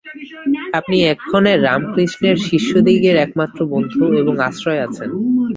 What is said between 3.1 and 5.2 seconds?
একমাত্র বন্ধু এবং আশ্রয় আছেন।